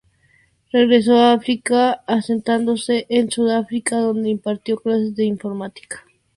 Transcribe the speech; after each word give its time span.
Regresó 0.73 1.19
a 1.19 1.31
África, 1.33 2.03
asentándose 2.07 3.05
en 3.09 3.29
Sudáfrica, 3.29 3.97
donde 3.97 4.29
impartió 4.31 4.77
clases 4.77 5.15
de 5.15 5.25
informática. 5.25 6.07